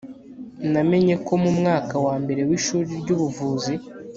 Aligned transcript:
Namenye 0.71 1.15
ko 1.25 1.33
mu 1.43 1.51
mwaka 1.59 1.93
wa 2.05 2.15
mbere 2.23 2.41
wishuri 2.49 2.89
ryubuvuzi 3.01 3.73